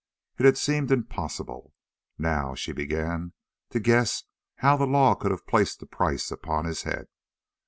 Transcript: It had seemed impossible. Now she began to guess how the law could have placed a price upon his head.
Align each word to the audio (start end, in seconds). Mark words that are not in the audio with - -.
It 0.39 0.45
had 0.45 0.57
seemed 0.57 0.91
impossible. 0.91 1.75
Now 2.17 2.55
she 2.55 2.71
began 2.71 3.33
to 3.69 3.79
guess 3.79 4.23
how 4.55 4.75
the 4.75 4.87
law 4.87 5.13
could 5.13 5.29
have 5.29 5.45
placed 5.45 5.79
a 5.83 5.85
price 5.85 6.31
upon 6.31 6.65
his 6.65 6.81
head. 6.81 7.05